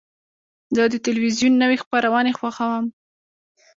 [0.75, 2.85] زه د تلویزیون نوی خپرونې خوښوم.